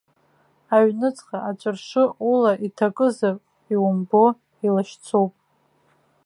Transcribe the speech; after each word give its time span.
Аҩныҵҟа 0.75 1.37
аҵәыршы 1.49 2.03
ула 2.29 2.51
иҭакызар 2.67 3.35
иумбо 3.73 4.23
илашьцоуп. 4.65 5.33